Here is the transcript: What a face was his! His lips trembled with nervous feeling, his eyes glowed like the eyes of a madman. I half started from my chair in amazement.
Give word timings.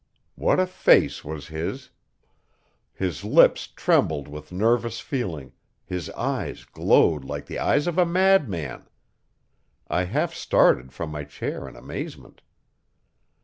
What 0.33 0.59
a 0.59 0.65
face 0.65 1.23
was 1.23 1.49
his! 1.49 1.91
His 2.91 3.23
lips 3.23 3.67
trembled 3.67 4.27
with 4.27 4.51
nervous 4.51 4.99
feeling, 4.99 5.51
his 5.85 6.09
eyes 6.17 6.63
glowed 6.65 7.23
like 7.23 7.45
the 7.45 7.59
eyes 7.59 7.85
of 7.85 7.99
a 7.99 8.03
madman. 8.07 8.89
I 9.87 10.05
half 10.05 10.33
started 10.33 10.91
from 10.91 11.11
my 11.11 11.23
chair 11.23 11.67
in 11.67 11.75
amazement. 11.75 12.41